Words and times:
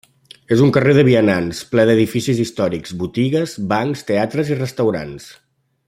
És 0.53 0.61
un 0.67 0.71
carrer 0.77 0.93
de 0.97 1.03
vianants, 1.09 1.59
ple 1.73 1.85
d'edificis 1.89 2.41
històrics, 2.45 2.97
botigues, 3.03 3.55
bancs, 3.75 4.03
teatres 4.11 4.51
i 4.55 4.59
restaurants. 4.65 5.29